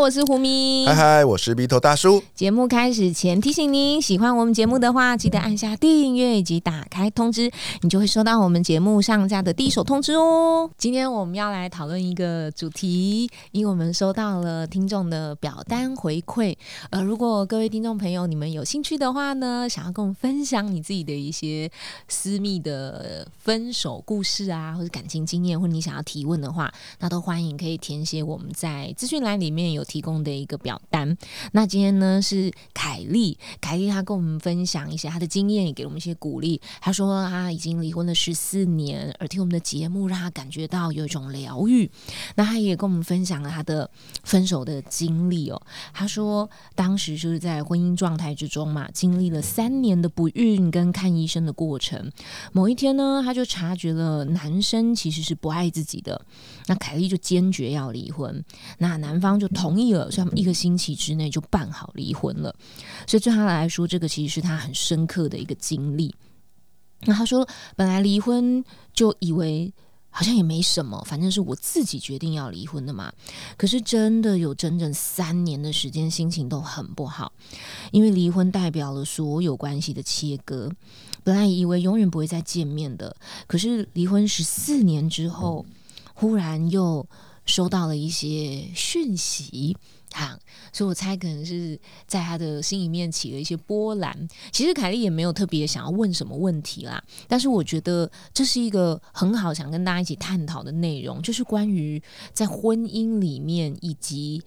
[0.00, 0.86] 我是胡咪。
[0.86, 2.22] 嗨嗨，我是鼻头大叔。
[2.34, 7.50] 节目开始前提醒您，喜欢我们节目的话，记得按下订阅以及打开通知，
[7.82, 10.70] 你就会收到我们节目上架的第一手通知哦。
[10.78, 16.56] 今天我们要来讨论一个主题，因为我们收到了听众的表单回馈。
[16.88, 21.70] 呃，如果各位听众朋友你们有兴趣的话呢，想要跟我们分享你自己的一些
[22.08, 29.50] 私密的分手故事啊，或者感情经验，或者你想要提问的话，那都欢迎可以填写我们在资讯栏里。
[29.50, 31.16] 里面有提供的一个表单，
[31.50, 36.60] 那今天呢是凯丽，凯丽她跟我们分享一些她的经验，也给我们一些鼓励。
[36.80, 41.90] 她说她已经离婚了十四年，而听我们的节目让她感觉到有一种疗愈。
[42.36, 43.90] 那她也跟我们分享了她的
[44.22, 45.60] 分手的经历哦。
[45.92, 52.12] 她说当时就是在婚姻状态之中嘛，经历了三年的不孕跟看医生的过程。
[52.52, 56.24] 某一天呢，她就察觉了男生其实是不爱自己的，
[56.68, 58.44] 那凯丽就坚决要离婚。
[58.78, 59.40] 那男方。
[59.40, 62.54] 就同意了，所以他们一个星期之内就办好离婚了。
[63.06, 66.14] 所以对他来说，这个其实是他很深刻的一个经历。
[67.02, 69.72] 那他说，本来离婚就以为
[70.10, 73.10] 好像也没什么，反正是我自己决定要离婚的嘛。
[73.56, 77.32] 可是真的有整整三年的时间，心情都很不好，
[77.90, 80.70] 因为离婚代表了所有关系的切割。
[81.24, 85.64] 本来以为永远不会再见面的，可是离婚十四年之后，
[86.14, 87.06] 忽然又。
[87.50, 89.76] 收到了一些讯息，
[90.12, 90.38] 哈，
[90.72, 94.28] 所以我猜可能是在他的心里面起了一些波澜。
[94.52, 102.00] 其实凯莉也没有特别想要问什么问题啦，但是我觉得这是一个很好想跟大家一起探讨的内容，就是关于
[102.32, 104.40] 在婚姻里面以及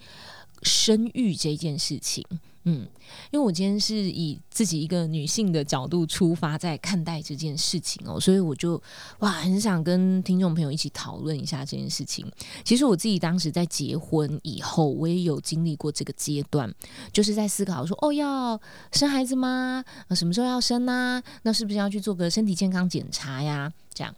[0.62, 2.24] 生育这件事情。
[2.66, 2.88] 嗯，
[3.30, 8.82] 因为我今天是以自己一个女性的角度出发，在看待这件事情哦，所以我就
[9.18, 12.26] 哇，很想跟听众朋友一起讨论一下这件事情。
[12.64, 16.74] 其实我自己当时在结婚以后，我也有经历过这个阶段，
[17.12, 18.58] 就是在思考说，哦，要
[18.92, 19.84] 生孩子吗？
[20.12, 21.22] 什么时候要生呢？
[21.42, 23.70] 那是不是要去做个身体健康检查呀？
[23.92, 24.14] 这样，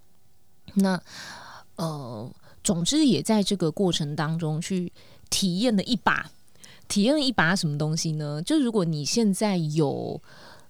[0.74, 1.02] 那
[1.74, 4.92] 呃，总之也在这个过程当中去
[5.30, 6.30] 体验了一把。
[6.88, 8.40] 体验一把什么东西呢？
[8.42, 10.20] 就是如果你现在有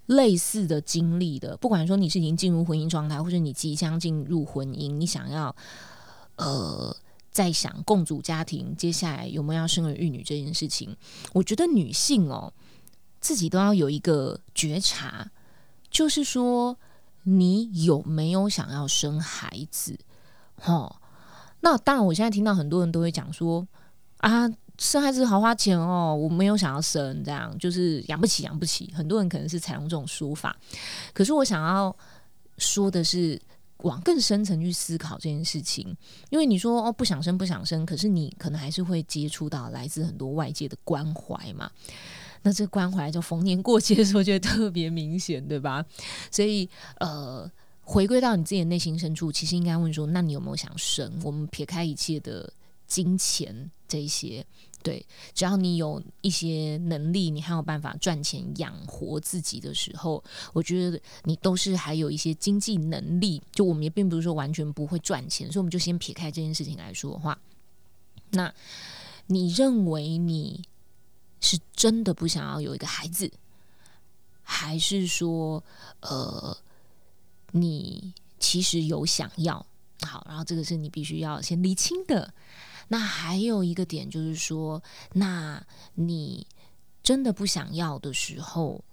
[0.06, 5.54] 类似的经历的，不管说你是已经进入婚姻状态，或者你即将进入婚姻，你想要
[6.36, 6.96] 呃
[7.30, 10.96] 在想共组家庭，接下来有没有要生儿育女这件事情，
[11.32, 12.52] 我觉得女性哦
[13.20, 15.30] 自己都要有一个觉察，
[15.90, 16.78] 就是说
[17.24, 19.98] 你有没有想要生孩子？
[20.64, 20.96] 哦，
[21.60, 23.66] 那当然，我现在听到很多人都会讲说
[24.18, 24.50] 啊。
[24.78, 28.92] 生孩子好花钱哦，我没有想要生，这样就是养不起，养不起。
[28.94, 30.56] 很多人可能是采用这种说法，
[31.12, 31.94] 可是我想要
[32.58, 33.40] 说的是，
[33.78, 35.96] 往更深层去思考这件事情。
[36.30, 41.70] 因为你说哦，不想生，不想生，可是你可能还是会接触到来自很多外界的关怀嘛。
[42.42, 45.84] 那这关怀就逢年过节的时候就会特别明显，对吧？
[46.30, 47.50] 所以呃，
[47.80, 51.12] 回归到你自己的内心深处，其实应该问说，那你有没有想生？
[51.24, 52.48] 我们撇开一切的
[52.86, 54.46] 金钱这些。
[54.82, 55.04] 对，
[55.34, 63.42] 只要你有一些能力，你还有办法赚钱养活自己的时候，我觉得你都是还有一些经济能力。
[63.50, 67.36] 就我们也并不是说完全不会赚钱，所以我们就先撇开这件事情来说的话，
[68.30, 68.54] 那
[69.26, 70.62] 你认为你
[71.40, 73.28] 是真的不想要有一个孩子，
[74.44, 75.64] 还是说，
[76.00, 76.56] 呃，
[77.50, 79.66] 你其实有想要？
[80.02, 82.32] 好，然后这个是你必须要先理清的。
[82.88, 84.82] 那还有一个点就是说，
[85.12, 85.60] 那
[85.94, 86.46] 你
[87.02, 88.84] 真的不想要的时候，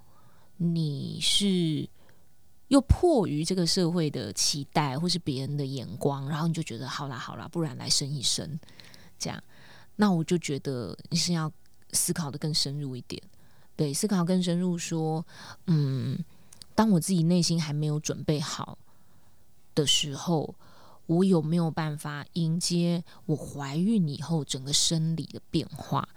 [0.58, 1.88] 你是
[2.70, 8.60] 又迫于这个社会的期待或是别人的眼光，然后你就觉得好啦好啦，不然来生一生
[9.20, 9.44] 这样。
[9.96, 11.52] 那我就觉得你是要
[11.92, 13.22] 思考的更深入一点，
[13.76, 15.24] 对，思考更深入说，
[15.68, 16.18] 嗯，
[16.74, 18.78] 当我自己内心还没有准备好
[19.76, 20.56] 的时候。
[21.06, 26.08] 我有没有办法迎接我怀孕以后整个生理的变化，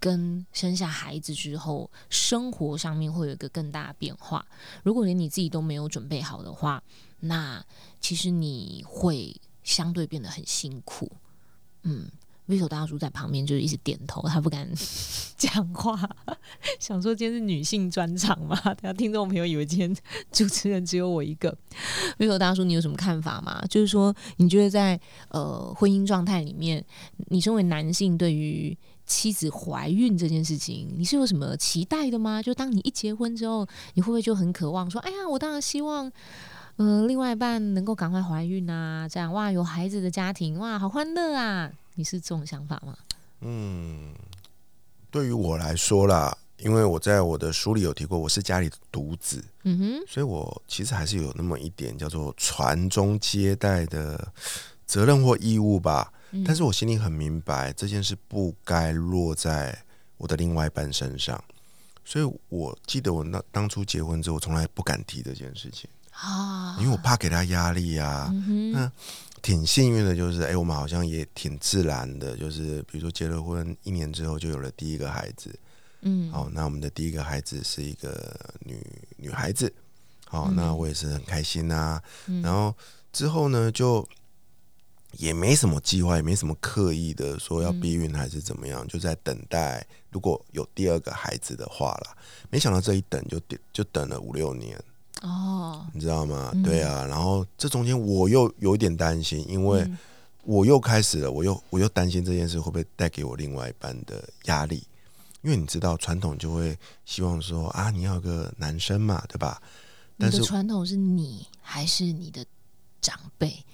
[0.00, 4.44] 跟生下孩子之后生活上面会有一个更大的变化？
[4.82, 6.82] 如果连你自己都没有准备好的话，
[7.20, 7.64] 那
[8.00, 11.10] 其实你会相对变得很辛苦。
[11.82, 12.08] 嗯，
[12.46, 14.68] Vito 大叔在旁边就是一直点头，他不敢
[15.38, 15.98] 讲话，
[16.78, 19.96] 想说今天是女性专场嘛，等下听众朋友以为今天
[20.30, 21.56] 主持人只有我一个。
[22.18, 23.64] Vito 大叔，你有什么看法吗？
[23.70, 25.00] 就是说，你觉得在
[25.30, 26.84] 呃婚姻状态里面，
[27.28, 28.76] 你身为男性对于
[29.06, 32.42] 妻子怀孕这件事情，你是有什么期待的吗？
[32.42, 36.12] 就当你一结婚之后，你会不会就很渴望说，哎呀，我当然希望。
[36.76, 41.70] 呃，另外一半能够赶快怀孕啊，这样哇，有孩子的家庭哇，好欢乐啊！
[41.94, 42.96] 你是这种想法吗？
[43.40, 44.14] 嗯，
[45.10, 54.32] 对于我来说啦，因为我在我的书里有提过，我是家里的独子，嗯哼，所以我其实还是有那么一点叫做传宗接代的
[54.86, 56.12] 责任或义务吧。
[56.44, 59.84] 但是我心里很明白，这件事不该落在
[60.16, 61.42] 我的另外一半身上，
[62.04, 65.88] 所以我记得我那当初结婚之后，我从来不敢提这件事情。
[66.10, 68.32] 啊，因为我怕给他压力啊。
[68.72, 68.90] 那
[69.44, 75.54] 挺幸运的，就是哎，我们好像也挺自然的，就是比如说结了婚一年之后就有了第一个孩子。
[76.00, 78.82] 嗯，好，那我们的第一个孩子是一个女
[79.18, 79.70] 女孩子。
[80.24, 82.00] 好，那我也是很开心呐。
[82.42, 82.74] 然后
[83.12, 84.08] 之后呢，就
[85.18, 92.16] 也没什么计划，也没什么刻意的说要避孕还是怎么样，就在等待如果有第二个孩子的话啦。
[92.48, 93.38] 没想到这一等就
[93.74, 94.82] 就等了五六年。
[95.22, 96.52] 哦，你知道吗？
[96.62, 99.88] 对啊，然后这中间我又有点担心，因为
[100.42, 104.86] 我又开始了，我又我又担心这件事会不会带给我另外一半的压力，
[105.42, 106.76] 因为你知道传统就会
[107.06, 109.60] 希望说啊，你要个男生嘛，对吧？
[110.18, 112.44] 但是传统是你还是你的
[113.00, 113.64] 长辈？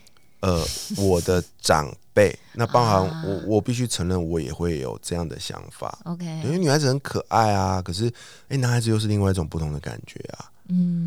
[0.41, 0.65] 呃，
[0.97, 5.99] 我的长辈， 那包含我，我必须承认，我也会有这样的想法。
[6.05, 8.11] OK，因为女孩子很可爱啊，可是
[8.49, 10.51] 哎，男孩子又是另外一种不同的感觉啊。
[10.73, 11.00] 嗯，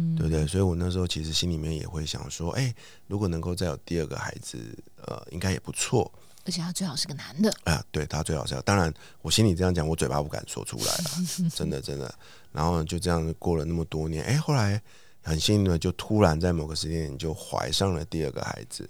[0.45, 0.47] 对？
[0.47, 2.73] 所以我那时候其实心里面也会想说，哎，
[3.07, 4.57] 如果能够再有第二个孩子，
[5.05, 6.11] 呃，应该也不错。
[6.45, 7.49] 而且他最好是个男的。
[7.63, 12.13] 啊，对他最好是要，当然我心里这样讲，我嘴巴不敢说出来了， 真的真的。
[12.51, 14.81] 然后就这样过了那么多年，哎，后来
[15.21, 18.89] 很幸运的，就突然在某个时间点就怀上了第二个孩子。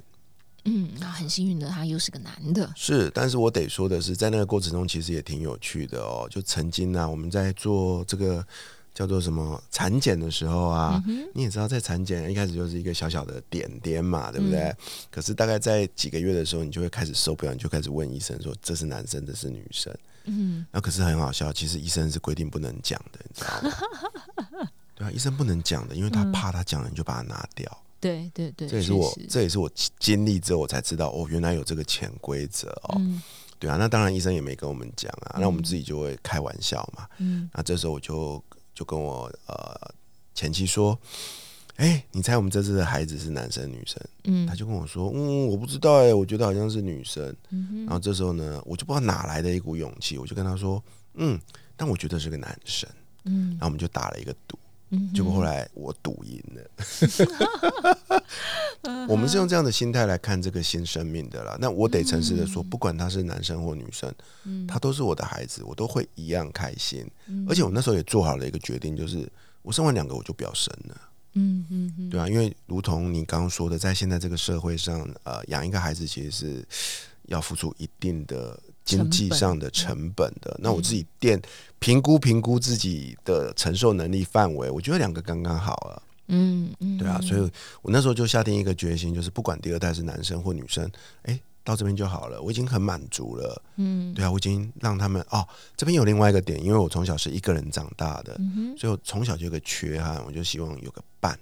[0.65, 2.71] 嗯，那很幸运的，他又是个男的。
[2.75, 6.27] 是，但是我得说的是，在那个过程中，其实也挺有趣的哦。
[6.31, 8.45] 就曾经呢，我们在做这个。
[8.93, 11.03] 叫做什么产检的时候啊，
[11.33, 14.71] 你也知道，在产检一开始就是一个小小的点点嘛，对不对？
[15.09, 19.91] 可是大概在几个月的时候，你就会开始受不了，你就开始问医生说：“这是男生，这是女生。”
[20.25, 24.69] 嗯，那可是很好笑，其实医生是规定不能讲的，你知道吗？
[24.95, 27.77] 对啊，医生不能讲的，因为他怕他讲了你就把它拿掉。
[27.99, 29.67] 对对对，这也是我这也是我
[29.97, 33.01] 经历之后我才知道哦，原来有这个潜规则哦。
[33.57, 37.07] 对啊，那当然医生也没跟我们讲啊，那我们自己就会开玩笑嘛。
[37.17, 38.43] 嗯，那这时候我就。
[38.73, 39.93] 就跟我呃
[40.33, 40.97] 前妻说，
[41.75, 44.01] 哎，你猜我们这次的孩子是男生女生？
[44.23, 47.35] 嗯，他就跟我说，嗯，我不知道哎，我觉得好像是女生。
[47.49, 50.83] 嗯然后这时候呢，我就不知道哪来的一股勇气，我就跟他说，
[51.15, 51.39] 嗯，
[51.75, 52.89] 但我觉得是个男生。
[53.25, 54.57] 嗯，然后我们就打了一个赌。
[55.13, 56.61] 结果后来我赌赢了。
[59.07, 61.57] 我们是用这样的心态来看这个新生命的啦。
[61.59, 64.13] 那我得诚实的说，不管他是男生或女生，
[64.67, 67.05] 他都是我的孩子，我都会一样开心。
[67.47, 69.31] 而且我那时候也做好了一个决定，就是
[69.61, 71.01] 我生完两个我就不要生了。
[71.33, 76.67] 嗯嗯嗯，对啊，因为如同你刚刚说的，在现在这个社会上，呃，养一个孩子其实是
[77.23, 78.59] 要付出一定的。
[78.83, 81.41] 经济上的成本的，那我自己店
[81.79, 86.03] 评估评估自己的承受能力范围，我觉得两个刚刚好了。
[86.27, 87.41] 嗯嗯，对啊，所以
[87.81, 90.89] 我那时候就下定一个决心，就是不管第二代是男生或女生，
[91.23, 93.61] 哎，到这边就好了，我已经很满足了。
[93.75, 98.39] 嗯，对啊，我已经让他们哦，这边有另外一个点，因为我从小是一个人长大的，
[98.77, 101.37] 所以我从小就有个缺憾，我就希望有个伴。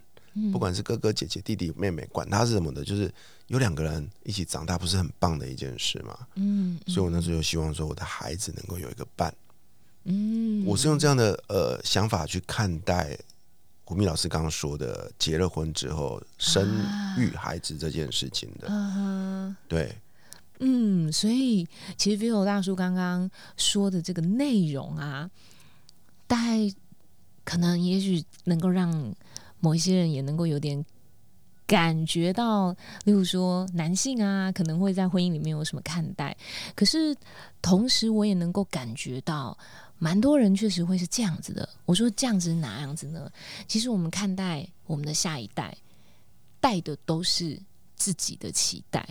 [0.51, 3.13] 不管是哥哥姐姐弟弟妹妹，管他是什么的，就是
[3.47, 6.17] 有两个人一起长大，不是很棒的一件事吗？
[6.35, 9.33] 嗯，所以我那时候就希望说，我的孩子能够有一个伴。
[10.05, 13.17] 嗯，我是用这样的呃想法去看待
[13.83, 16.65] 古密老师刚刚说的结了婚之后生
[17.17, 19.55] 育孩子这件事情的。
[19.67, 19.93] 对，
[20.59, 25.29] 嗯，所以其实 Vivo 大叔刚刚说的这个内容啊，
[26.25, 26.73] 大概
[27.43, 29.13] 可能也许能够让。
[29.61, 30.85] 某一些人也能够有点
[31.65, 32.73] 感觉到，
[33.05, 36.35] 例如说男性啊，可能会在婚姻里面有什么看待。
[36.75, 37.15] 可是
[37.61, 39.57] 同时，我也能够感觉到，
[39.97, 41.69] 蛮多人确实会是这样子的。
[41.85, 43.31] 我说这样子哪样子呢？
[43.67, 45.77] 其实我们看待我们的下一代，
[46.59, 47.57] 带的都是
[47.95, 49.07] 自己的期待，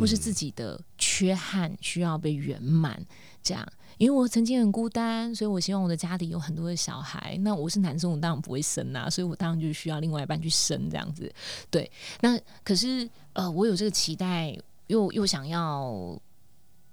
[0.00, 3.04] 或是自己的缺憾需要被圆满，
[3.42, 3.66] 这样。
[3.98, 7.36] 因为我曾经很孤单，所以我希望我的家里有很多的小孩。
[7.42, 11.30] 那我是男生，我当然不会生啊，所以我当然就需要另外一半去生这样子。
[11.68, 11.90] 对，
[12.20, 16.18] 那可是呃，我有这个期待，又又想要，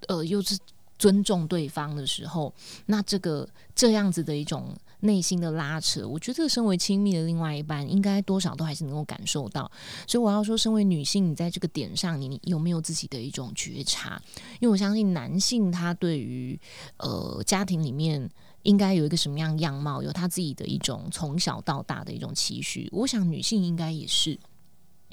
[0.07, 0.57] 呃，又是
[0.97, 2.53] 尊重对方的时候，
[2.87, 9.71] 那这个这样子的一种内心的拉扯，我觉得身为亲密的另外一半，应该多少都还是能够感受到。
[10.07, 14.21] 所以我要说，身为女性，你在这个点上，你有没有自己的一种觉察？
[14.59, 16.59] 因为我相信男性他对于
[16.97, 18.29] 呃家庭里面
[18.63, 22.89] 应该有一个什么样样貌，有他自己的一种从小到大的一种期许。
[22.91, 24.37] 我想女性应该也是。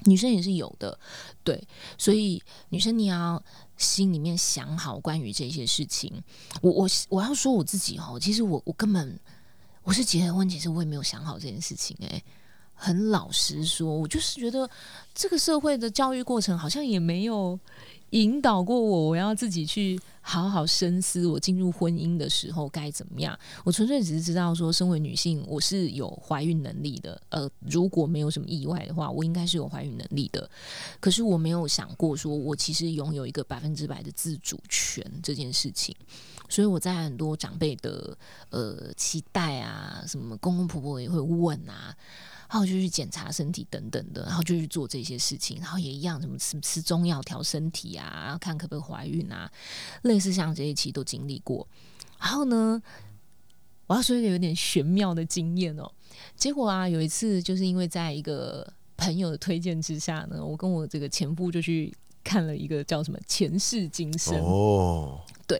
[0.06, 0.98] 女生也是有的，
[1.44, 1.62] 对，
[1.96, 3.40] 所以女生你要
[3.76, 6.10] 心里面想好关于这些事情。
[6.60, 9.20] 我我我要说我自己哦，其实我我根本
[9.82, 11.96] 我是结婚，其实我也没有想好这件事情。
[12.00, 12.22] 诶，
[12.74, 14.68] 很老实说，我就是觉得
[15.14, 17.58] 这个社会的教育过程好像也没有。
[18.12, 21.26] 引导过我，我要自己去好好深思。
[21.26, 23.34] 我进入婚姻的时候该怎么样？
[23.64, 27.18] 我纯粹只是知道说，身为女性，我是有怀孕能力的。
[27.30, 30.46] 呃，如果没有什么意外的话，我应该是有怀孕能力的。
[31.00, 35.96] 可是我没有想过，说我其实拥有一个百分之百的自主权这件事情。
[36.52, 38.16] 所以我在很多长辈的
[38.50, 41.96] 呃期待啊，什么公公婆婆也会问啊。
[42.50, 49.50] 然后就去检查身体等等的，然后就去做这些事情，然后也一样，什么吃吃中药调身体啊，看可不可以怀孕啊，
[50.02, 51.66] 类似像这一期都经历过。
[52.20, 52.82] 然后呢，
[53.86, 55.90] 我要说一个有点玄妙的经验哦。
[56.36, 65.58] 结果啊，有一次就是因为在一个朋友的推荐之下呢，我跟我这个前夫就去看了一个叫什么前世今生哦，对，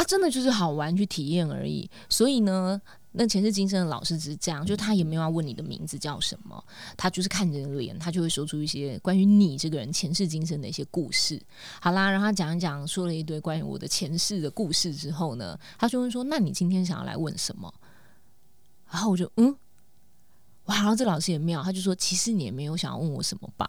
[0.00, 1.90] 啊，真的就是好玩去体验而已。
[2.08, 2.80] 所以呢。
[3.12, 6.64] 那前世今生的老师只是这样，就他也没有要问你的名字叫什么，
[6.96, 11.42] 他就是看着脸，他就会说出一些关于你这个人前世今生的一些故事。
[11.80, 17.74] 好啦，然后他讲一讲，说了一堆关于我的前世的故事之后呢，他就问说：“那你今天想要来问什么？”
[18.88, 19.52] 然后我就嗯，
[20.66, 23.68] 哇，然后这老师也妙，他就说：“其实你也没有想要问我什么吧。”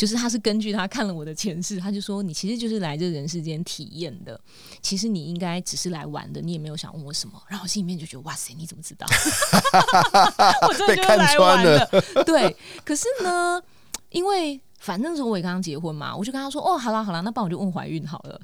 [0.00, 4.40] 就是他是根据他看了我的前世，他就说你其实就是来这人世间体验的，
[4.80, 7.38] 其实你应该只是来玩的，你也没有想问我什么。
[7.48, 9.06] 然后我心里面就觉得哇塞，你怎么知道？
[10.66, 12.24] 我真的就是来玩的。
[12.24, 13.62] 对，可是呢，
[14.08, 18.40] 因为反正时候我也刚刚结婚嘛，我就跟他说哦，好啦好啦，那帮我就问怀孕好了，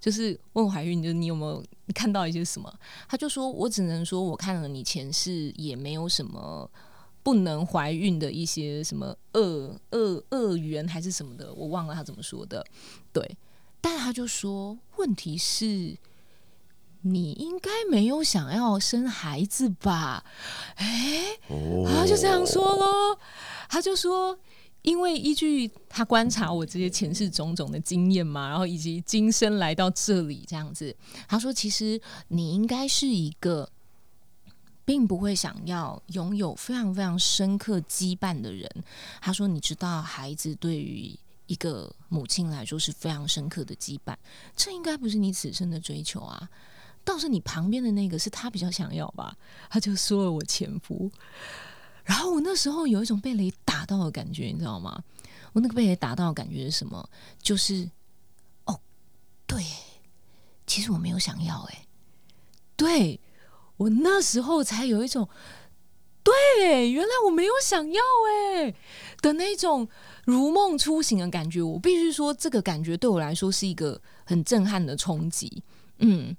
[0.00, 2.72] 就是问怀孕，就是你有没有你看到一些什么？
[3.06, 6.70] 他就说我只能说我看了你前世也没有什么。
[7.24, 12.62] 不能怀孕的一些什么恶恶恶缘还是什么的，我忘了他怎么说的。
[13.14, 13.36] 对，
[13.80, 15.96] 但他就说，问题是，
[17.00, 20.22] 你应该没有想要生孩子吧？
[20.76, 21.38] 哎，
[21.84, 23.18] 然后就这样说喽。
[23.70, 24.38] 他就说，
[24.82, 30.94] 因为依据他观察我这些前世种种的经验嘛，然后以及今生来到这里这样子，
[31.26, 33.70] 他说，其实你应该是一个。
[34.84, 38.70] 并不会想要拥有非常非常深刻羁绊的人。
[39.20, 44.14] 他说：“你知道，孩子对于一个母亲来说是非常深刻的羁绊，
[44.54, 46.48] 这应该不是你此生的追求啊。
[47.04, 49.36] 倒是你旁边的那个是他比较想要吧？”
[49.70, 51.10] 他就说了我前夫。
[52.04, 55.02] 然后我那时候有一种被雷打到的感觉，你知道吗？
[55.54, 57.08] 我那个被雷打到的感觉是什么？
[57.40, 57.88] 就是
[58.66, 58.78] 哦，
[59.46, 59.64] 对，
[60.66, 61.86] 其实我没有想要，哎，
[62.76, 63.18] 对。
[63.76, 65.28] 我那时候才有一种，
[66.22, 68.74] 对，原来我没有想要哎
[69.20, 69.88] 的那种
[70.24, 71.60] 如梦初醒的感觉。
[71.60, 75.62] 我必须说，这个感觉对我来说是一个很震撼的冲击。
[75.98, 76.36] 嗯，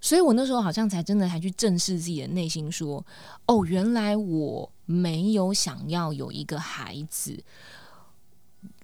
[0.00, 3.04] 所以我那时候好像才真的才去正视自己的内心，说
[3.46, 7.42] ：“哦，原来我没有想要有一个孩子。”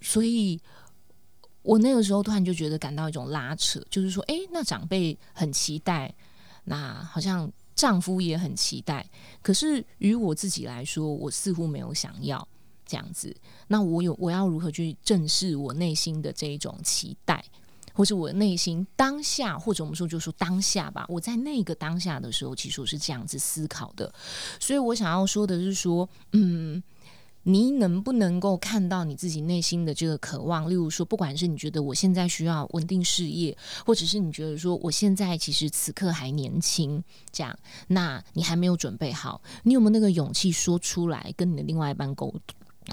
[0.01, 0.59] 所以，
[1.61, 6.13] 我那个时候突然就觉得感到一种拉扯，就是说，哎，那长辈很期待。
[6.69, 9.03] 那好像丈夫也很期待，
[9.41, 12.47] 可是于我自己来说，我似乎没有想要
[12.85, 13.35] 这样子。
[13.67, 17.43] 那我有我要如何去正视我内心的这一种期待，
[17.91, 21.07] 或者我内心当下，或者我们说就说当下吧。
[21.09, 24.13] 我在那个当下的时候，其实我是这样子思考的。
[24.59, 26.83] 所以我想要说的是说，嗯。
[27.43, 30.69] 你能不能够看到你自己内心的这个渴望？
[30.69, 42.33] 例如说，不管是你觉得我现在需要稳定事业，或者是你觉得说我现在其实此刻还年轻，这样，那你还没有准备好，你有没有那个勇气说出来跟你的另外一半沟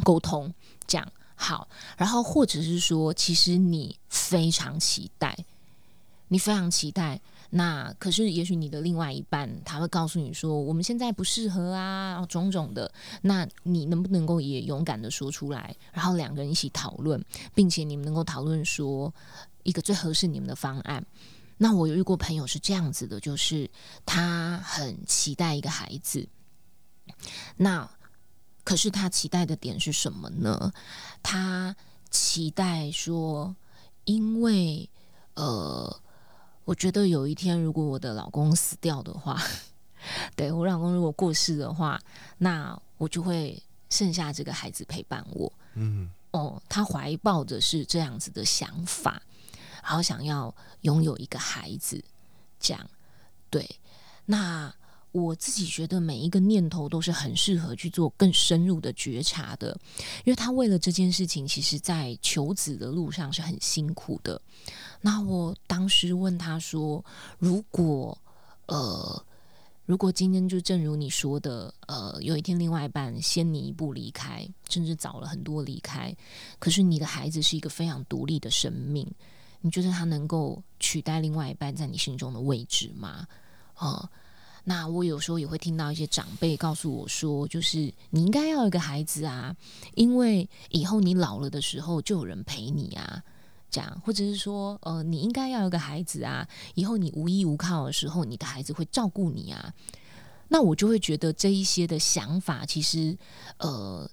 [0.05, 0.53] 沟通？
[0.87, 5.37] 这样好，然后或者是说，其实你非常期待，
[6.29, 7.21] 你非常期待。
[7.51, 12.93] 那可是，也许你的另外一半他会告诉你说，我们现在不适合啊，种种的。
[13.23, 19.15] 那你能不能够也勇敢的说出来，然后两个人一起讨论，并且你们能够讨论说
[19.63, 21.07] 一个最合适你们的方案？
[21.57, 23.71] 那我有遇过朋友是这样子的，就是
[24.05, 26.29] 他很期待一个孩子，
[27.57, 27.89] 那
[28.65, 30.73] 可是他期待的点是什么呢？
[31.23, 31.77] 他
[32.11, 33.55] 期待说，
[34.05, 34.91] 因为
[35.35, 36.01] 呃。
[36.67, 39.41] 我觉得有一天如果我的老公死掉的话，
[40.37, 41.99] 对我老公如果过世的话，
[42.39, 45.51] 那我就会剩下这个孩子陪伴我。
[45.75, 49.23] 嗯，哦，他怀抱着是这样子的想法，
[49.83, 52.05] 然后想要拥有一个孩子，
[52.59, 52.91] 这样
[53.49, 53.65] 对。
[54.25, 54.75] 那
[55.23, 59.75] 我自己觉得每一个念头都是很适合去做更深入的觉察的，
[60.25, 64.39] 因为他为了这件事情，其实在求子的路上是很辛苦的。
[65.01, 67.03] 那我当时问他说
[67.39, 68.17] ：“如果
[68.67, 69.25] 呃，
[69.87, 76.15] 如果今天就正如你说的，呃，有一天另外一半先你一步离开，甚至早了很多离开，
[76.59, 79.11] 可是你的孩子是一个非常独立的生命，
[79.63, 83.27] 你觉得他能够取代另外一半在你心中的位置吗？”
[83.73, 84.11] 啊？
[84.69, 89.55] 那我有时候也会听到一些长辈告诉我说，就是你应该要一个孩子啊，
[89.95, 93.23] 因为以后你老了的时候就有人陪你啊，
[93.71, 99.73] 这样，或者是说，呃，你应该要一个孩子啊，以后你无依无靠的时候，你的孩子会照顾你啊。
[100.49, 103.17] 那我就会觉得这一些的想法，其实，
[103.59, 104.11] 呃，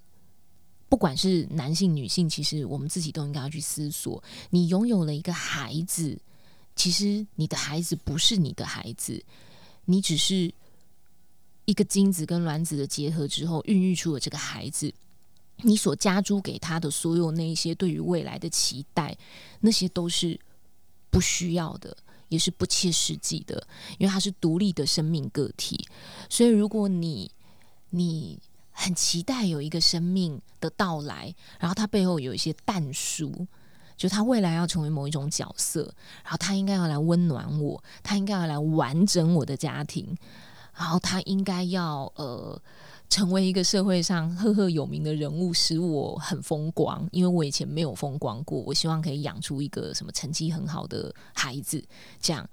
[0.88, 4.22] 不管是男性女性，其实我们自己都应该要去思索。
[4.50, 6.16] 你拥有了一个孩子，
[6.76, 9.20] 其实你的孩子不是你的孩子。
[9.86, 10.52] 你只是
[11.64, 14.92] 一个精子跟卵子的结合之后，孕育出了这个孩子。
[15.58, 19.16] 你所加诸给他的所有那一些对于未来的期待，
[19.60, 20.38] 那些都是
[21.10, 21.96] 不需要的，
[22.28, 23.64] 也是不切实际的，
[23.98, 25.86] 因为他是独立的生命个体。
[26.28, 27.30] 所以，如果你
[27.90, 28.38] 你
[28.72, 33.46] 很期待有一个生命的到来，然后他背后有一些淡书。
[33.96, 35.82] 就他未来要成为某一种角色，
[36.22, 40.16] 然后他应该要来温暖我，他应该要来完整我的家庭，
[40.76, 42.60] 然后他应该要呃
[43.08, 48.58] 成为一个社会上赫赫有名的人物，使我很风光，因为我以前没有风光过。
[48.60, 51.82] 我希望可以养出一个什么成绩很好的孩子，
[52.20, 52.48] 这样。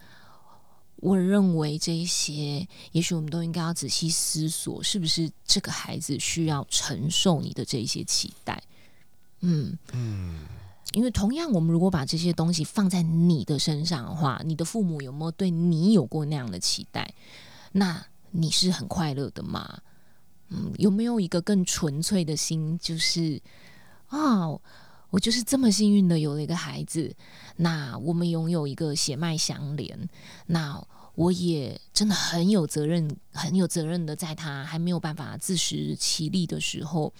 [0.97, 8.61] 我认为这一些，也许我们都应该要仔细思索，是不是这个孩子需要承受你的这一些期待？
[9.39, 10.45] 嗯嗯。
[10.93, 17.13] 因为同样，我们如果把这些东西放在你的身上的话，你的父母有没有对你有过那样的期待？
[17.71, 19.79] 那你是很快乐的吗？
[20.49, 23.41] 嗯，有没有一个更纯粹的心，就是
[24.07, 24.49] 啊，
[25.11, 27.15] 我就是这么幸运的有了一个孩子，
[27.55, 30.09] 那我们拥有一个血脉相连，
[30.47, 37.13] 那我也真的很有责任，很有责任的，在他还没有办法自食其力的时候，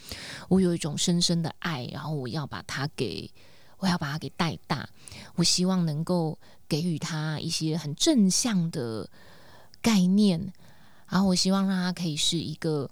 [0.50, 3.32] 我有一种深深的爱，然后我要把他给。
[3.82, 4.88] 我要把他给带大，
[5.36, 6.38] 我希望能够
[6.70, 9.10] 给予他一些很正向的
[9.82, 10.40] 概念，
[11.10, 12.88] 然后我希望让他可以是一个，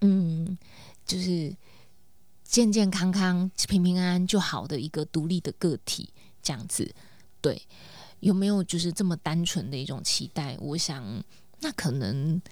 [0.00, 0.58] 嗯，
[1.06, 1.54] 就是
[2.42, 6.92] 健健康康、平平安安就好的一个独立的个体，这样子。
[7.40, 7.62] 对，
[8.18, 10.56] 有没有就是这么单纯的一种期待？
[10.60, 11.24] 我想，
[11.60, 12.42] 那可能。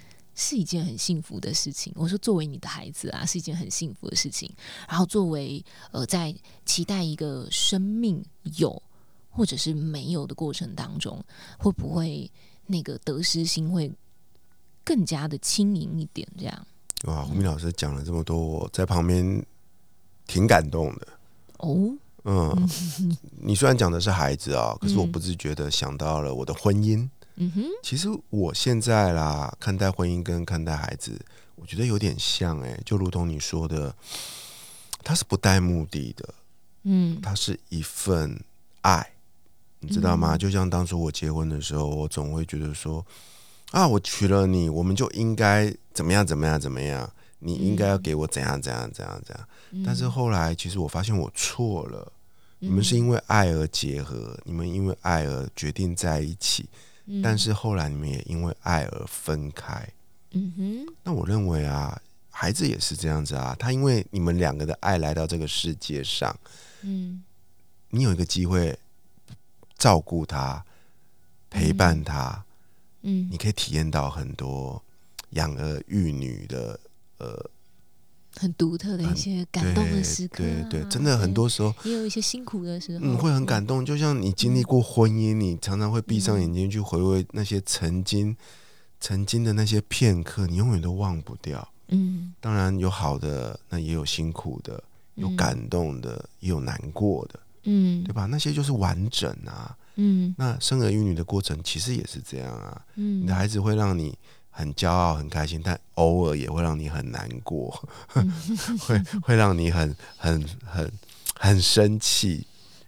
[0.41, 1.93] 是一件很幸福的事情。
[1.97, 4.49] 我说，作为你的孩子啊，是一件很幸福的事情。
[4.89, 6.33] 然后，作为呃，在
[6.65, 8.25] 期待一个生命
[8.57, 8.81] 有
[9.31, 11.23] 或者是没有的过程当中，
[11.59, 12.31] 会不会
[12.67, 13.93] 那个得失心会
[14.85, 16.27] 更加的轻盈一点？
[16.39, 16.67] 这样
[17.07, 19.45] 哇，胡明老师讲了这么多，我在旁边
[20.29, 21.09] 挺感动的。
[21.57, 22.71] 哦，嗯，
[23.43, 27.09] 你虽然讲的是孩子啊，可是我不自觉的想到了我的婚姻。
[27.41, 31.17] 嗯哼，其实我现在啦，看待婚姻跟看待孩子，
[31.55, 33.95] 我觉得有点像哎，就如同你说的，
[35.05, 36.35] 它是不带目的的，
[36.83, 38.43] 嗯，它是一份
[38.81, 39.13] 爱，
[39.79, 40.37] 你知道吗？
[40.37, 43.07] 就像当初我结婚的时候，我总会觉得说，
[43.71, 49.49] 啊，我娶了你，我们就应该怎么样怎么样怎么样，你应该要给我怎样怎样怎样怎样。
[49.87, 52.13] 但是后来，其实我发现我错了，
[52.59, 56.69] 你们是因为爱而结合，你们因为爱而决定在一起。
[57.23, 59.89] 但是后来你们也因为爱而分开，
[60.33, 60.95] 嗯哼。
[61.03, 63.57] 那我认为啊，孩子也是这样子啊。
[63.59, 66.39] 他因为你们两个的爱来到这个世界上，
[66.83, 67.23] 嗯，
[67.91, 68.79] 你有一个机会
[69.77, 70.65] 照顾他、
[71.51, 72.45] 陪伴他，
[73.03, 74.83] 嗯，你可以体验到很多
[75.31, 76.79] 养儿育女的
[77.19, 77.51] 呃。
[78.39, 83.85] 很独特的一些感动的时刻，对对，真的很多时候也有一些辛苦的时候，嗯，会很感动。
[83.85, 88.37] 就像你经历过婚姻，你常常会闭上眼睛去回味那些曾经、
[89.01, 91.69] 曾经的那些片刻，你永远都忘不掉。
[91.89, 94.83] 嗯，当然有好的，那也有辛苦的，
[95.17, 98.27] 有感动的，也有难过的，嗯，对吧？
[98.27, 99.77] 那些就是完整啊。
[99.97, 102.81] 嗯，那生儿育女的过程其实也是这样啊。
[102.95, 104.17] 嗯，你的孩子会让你。
[104.59, 107.71] 很骄傲，很开心，但偶尔也会让你很难过，
[108.81, 110.93] 会会让你很很很
[111.39, 112.45] 很生气，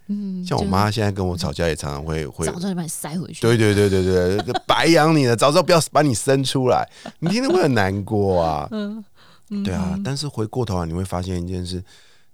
[0.07, 3.39] 嗯，像我妈现在跟我吵架，也常常会会早知道就把你塞回去。
[3.39, 6.85] 对对对对对， 白养你了，早知道不要把你生出来，
[7.19, 8.67] 你听着会很难过啊。
[8.71, 9.01] 嗯，
[9.63, 9.97] 对啊。
[10.03, 11.81] 但是回过头来，你会发现一件事，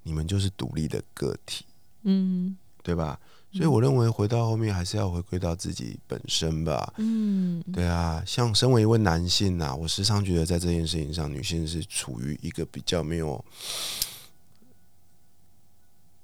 [0.01, 1.63] 你们就是独立的个体，
[2.05, 3.19] 嗯，对吧？
[3.57, 6.93] 所以我认为回到后面还是要回归到自己本身吧。
[6.97, 13.43] 嗯，对啊，像身为一位男性呐，我时常觉得在这件事情上，女性是处于一个比较没有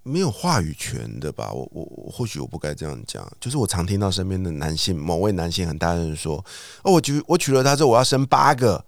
[0.04, 1.52] 没有话语权的吧。
[1.52, 6.38] 我我或许我不该这样讲，就是我常听到身边的男性某位男性很大声说
[6.84, 8.86] ：“哦，我娶我娶了她之后，我要生八个。”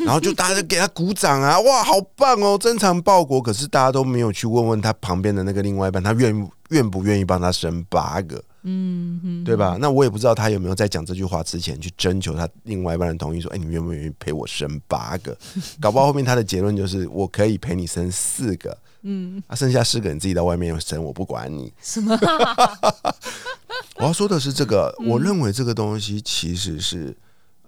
[0.00, 3.40] 然后就大家给他鼓掌啊，哇，好棒哦，珍藏报国。
[3.40, 8.42] 可是大家都没有去问问他旁边的那个另外一半，他愿愿不愿意帮他生八个？
[8.62, 9.76] 嗯，对吧？
[9.80, 15.36] 那我也不知道他有没有在讲这句话之前去征求他另外一半的同意，说，哎，你愿不愿意陪我生八个？
[15.80, 21.72] 搞不好后面他的结论就是我可以陪你生四个，嗯，啊，剩下四个你自己到外面生，我不管你。
[21.80, 22.18] 什么？
[23.96, 27.16] 我要说的是这个，我认为这个东西其实是。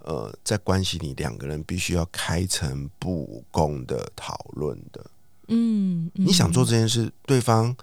[0.04, 5.04] 呃，在关系里，两个人必须要开诚布公的讨论的。
[5.48, 7.76] 嗯，你想做这件事，对方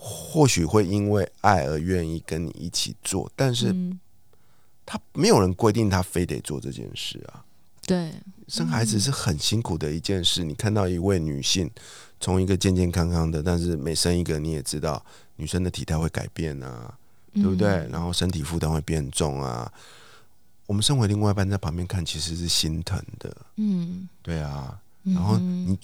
[0.00, 3.74] 或许会因为爱而愿意跟你一起做，但是
[4.86, 7.44] 他没有人规定他非得做这件事啊。
[7.84, 8.12] 对，
[8.46, 10.44] 生孩子是很辛苦的一件事。
[10.44, 11.68] 你看到一位女性
[12.20, 15.04] 从一个健健康康的，但是每生一个，你也知道
[15.36, 16.96] 女生的体态会改变啊，
[17.34, 17.88] 对不对？
[17.90, 19.70] 然后身体负担会变重啊。
[20.66, 23.36] 我们身为另外一半在旁边看，其实是心疼的。
[23.56, 24.78] 嗯，对啊。
[25.02, 25.78] 然后你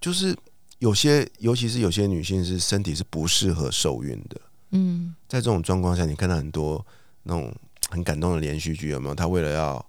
[0.00, 0.36] 就是
[0.78, 4.40] 有些，尤其是有些女性是身体是不适合受孕的。
[4.70, 6.84] 嗯，在这种状况下，你看到很多
[7.22, 7.54] 那种
[7.90, 9.14] 很感动的连续剧，有没有？
[9.14, 9.84] 她为了要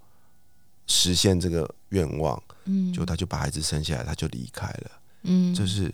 [0.88, 4.92] 实现这个愿望，嗯，就她就把孩子生下来，她就离开了。
[5.24, 5.94] 嗯，这是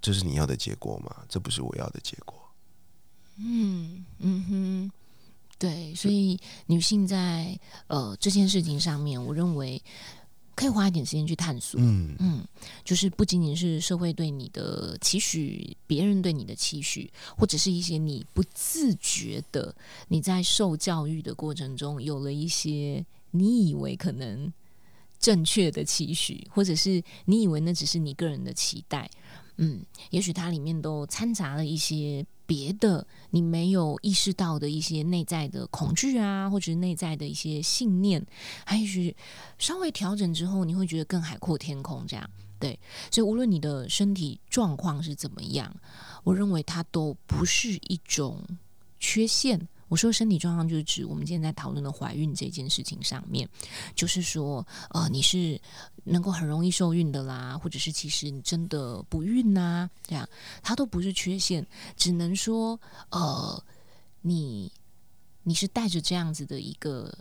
[0.00, 1.16] 这是你要的结果吗？
[1.28, 2.38] 这不是我要的结果。
[3.38, 4.90] 嗯嗯哼。
[5.60, 9.82] 对，所以女性在呃这件事情上面，我认为
[10.58, 11.80] 可以花一点时间去探索。
[11.80, 12.44] 嗯嗯，
[12.84, 19.72] 就是不仅仅是社会对你的期许，别人对你的期许，或者是一些你不自觉的
[20.08, 24.52] 你在受教育的过程中有了一些你以为可能
[25.20, 29.08] 正确的期许，或者是你以为那只是你个人的期待。
[29.58, 32.26] 嗯，也许它里面都掺杂了一些。
[32.48, 38.24] 别的你没有意识到的一些内在的恐惧啊，或者是内在的一些信念，
[38.64, 39.14] 还许
[39.58, 42.06] 稍微调整之后，你会觉得更海阔天空。
[42.06, 42.80] 这样对，
[43.10, 45.76] 所以无论你的身体状况是怎么样，
[46.24, 48.42] 我认为它都不是一种
[48.98, 49.68] 缺陷。
[49.88, 53.48] 我说身体状况就是指我们今天在讨论的怀孕这件事情上面，
[53.94, 55.60] 就是说，呃，你是
[56.04, 60.28] 能够很容易受孕的啦，或者是其实你真的不孕呐，这样
[60.62, 62.78] 它都不是缺陷，只能说，
[63.10, 63.64] 呃，
[64.20, 64.70] 你
[65.42, 67.16] 你是带着这样子的一个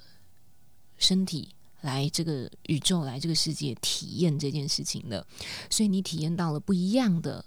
[0.98, 1.50] 身体
[1.82, 5.26] 来这个宇宙来这个世界体验这件事情的，
[5.70, 7.44] 所以你体验到了不一样的，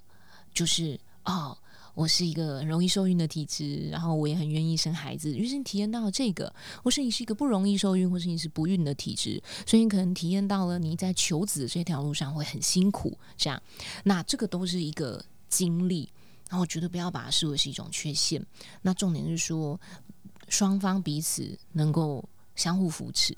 [0.55, 1.57] 就是哦。
[1.95, 5.37] 我是一个很容易受孕的体质，然后我也很愿意生孩子。
[5.37, 13.19] 于是你体验到了这个，或是你是一个不容易受孕，或是你是不孕的体质，所以你可能体验到了你在求子这条路上会很辛苦。
[13.37, 13.61] 这样，
[14.05, 16.09] 那这个都是一个经历，
[16.49, 18.41] 然后我觉得不要把它视为是一种缺陷。
[18.83, 19.79] 那重点是说，
[20.49, 22.25] 双方彼此能够
[22.55, 23.37] 相互扶持，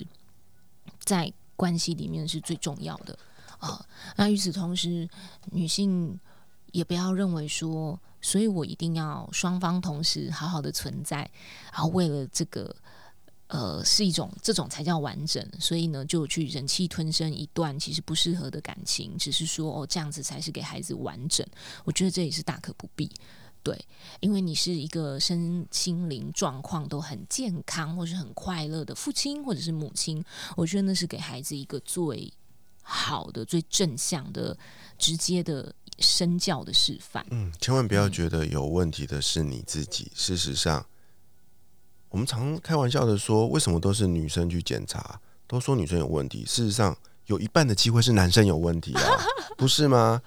[0.99, 3.17] 在关系里面是最重要的
[3.57, 3.83] 啊。
[4.15, 5.09] 那与此同时，
[5.51, 6.19] 女性
[6.71, 7.99] 也不要认为说。
[8.23, 11.29] 所以我一定要双方同时好好的存在，
[11.71, 12.75] 然后为了这个，
[13.47, 15.45] 呃，是一种这种才叫完整。
[15.59, 21.45] 所以呢，就去忍气吞声一段其实不适合的感情，只是说哦，这样子才是给孩子完整。
[21.83, 23.11] 我觉得这也是大可不必。
[23.61, 23.77] 对，
[24.19, 30.21] 因为你是一个身心灵状况都很健康或是很快乐的父亲或者是母亲，
[30.57, 32.33] 我觉得那是给孩子一个最
[32.83, 34.55] 好的、最正向的、
[34.99, 35.73] 直接的。
[35.99, 37.23] 身教的示范。
[37.29, 40.11] 嗯，千万不要觉得有问题的是你自己。
[40.15, 40.83] 事实上，
[42.09, 46.43] 我们常开玩笑的说，为什么都是女生去检查，都说女生有问题？
[46.47, 46.97] 事实上。
[47.27, 49.01] 有一半的机会是男生有问题啊，
[49.57, 50.21] 不是吗？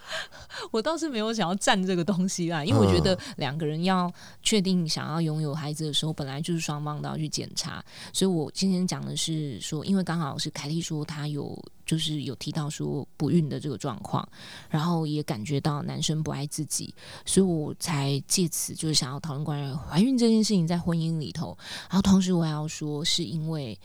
[0.71, 4.11] 我倒是没有想要占这个东西啦，因为我觉得两个人要
[4.43, 7.85] 确定想要拥有孩子的时候，本来就是双方都要去检查。
[8.13, 14.27] 所以我今天讲的是说，因为刚好是凯莉说她有就是有提到说不孕的这个状况，
[14.71, 16.95] 然后也感觉到男生不爱自己，
[17.27, 21.57] 所以我才借此就是想要讨论关于怀孕这件事情在婚姻里头。
[21.91, 23.79] 然后同时我还要说，是因为。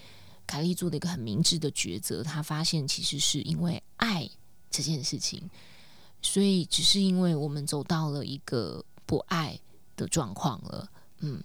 [0.51, 4.29] 凯莉做的一个很明智的抉择，她发现其实是因为爱
[4.69, 5.49] 这件事情，
[6.21, 9.57] 所以只是因为我们走到了一个不爱
[9.95, 11.41] 的状况了，嗯，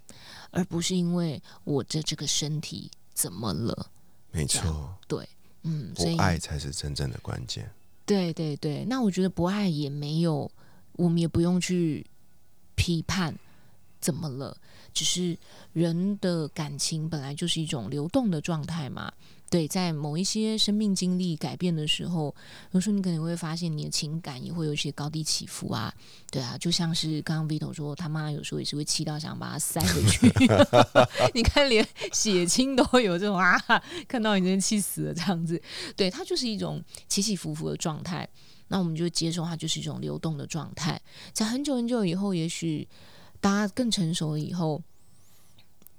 [0.50, 3.88] 而不是因为我的这个身体怎么了。
[4.32, 5.28] 没错，对，
[5.62, 7.70] 嗯，所以爱才是真正的关键。
[8.04, 10.50] 对对对，那我觉得不爱也没有，
[10.94, 12.04] 我们也不用去
[12.74, 13.38] 批判
[14.00, 14.56] 怎么了，
[14.92, 15.36] 只是
[15.72, 19.12] 人的感情本来就是一种流动的状态嘛。
[19.48, 22.34] 对，在某一些生命经历改变的时候，
[22.72, 25.94] 有时候你可能会发现你的情感也会有一些高低起伏啊。
[26.32, 30.28] 对啊，就像是刚刚 Vito 说，他妈有时候也是会气到想把他塞回去。
[31.32, 33.56] 你看，连血亲都有这种啊，
[34.08, 35.62] 看到你真气死了这样子。
[35.94, 38.28] 对，它就是一种起起伏伏的状态。
[38.66, 41.00] 那我们就接受它就是一种流动的状态。
[41.32, 42.86] 在很久很久以后，也许
[43.46, 44.82] 大家更成熟了以后，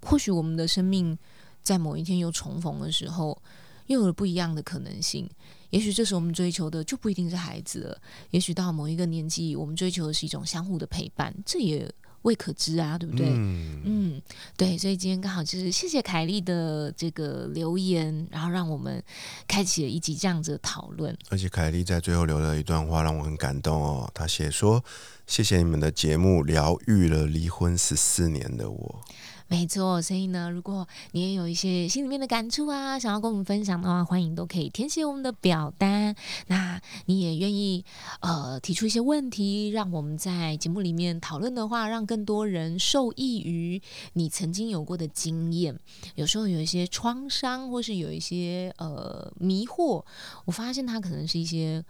[0.01, 1.17] 或许我们的生命。
[1.63, 3.41] 在某一天又重逢的时候，
[3.85, 5.29] 又有了不一样的可能性。
[5.69, 8.01] 也许这时我们追求的就不一定是孩子了。
[8.31, 11.89] 也许到某一个年纪，我们追求的是一种相互的陪伴，这也
[12.23, 13.27] 未可知啊，对不对？
[13.29, 14.21] 嗯，
[14.55, 14.77] 对。
[14.77, 19.01] 所以今天刚好就是谢谢凯莉的这个留言，然后让我们
[19.47, 21.17] 开启了一集这样子的讨论。
[21.29, 24.09] 而且凯莉在最后留了一段话，让我很感动哦。
[24.13, 24.83] 她写说
[25.25, 29.01] ：“谢谢你们的节目，疗愈了离婚十四年的我。”
[29.49, 36.13] 没错，所以呢，如果你也有一些心里面的感触啊，想要跟我们分享的话，欢迎都可以填写我们的表单。
[36.47, 37.85] 那你也愿意
[38.19, 43.81] 呃提出一些问题，让我们在节目里面讨论的话，让更多人受益于
[44.13, 45.79] 你曾经有过的经验。
[46.15, 50.03] 有时候有一些创伤，或是有一些呃迷惑，
[50.45, 51.83] 我发现它可能是一些。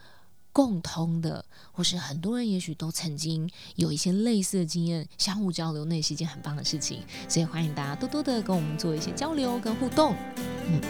[0.57, 7.03] 共通的，或是很多人也许都曾经有一些类似的经验，相互交流，那也是一件很棒的事情。
[7.29, 10.15] 所以欢迎大家多多的跟我们做一些交流跟互动。
[10.67, 10.81] 嗯，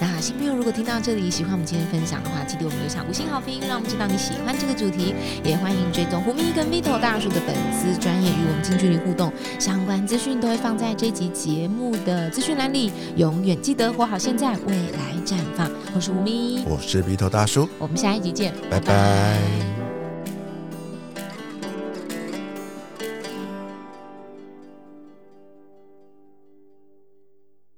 [0.00, 5.14] 那新朋友如果听到这里，喜欢我们今天分享的话，记得我们留下五星好评，让我们知道你喜欢这个主题。
[5.44, 12.90] 也欢迎追踪胡咪跟 Vito 大叔的粉丝专业与我们近距离互动，相关资讯都会放在这集节目的资讯栏里。
[13.16, 15.70] 永远记得活好现在，未来绽放。
[15.94, 19.09] 我是胡咪，我是 Vito 大叔，我们下一集见，拜拜。
[19.10, 19.79] night.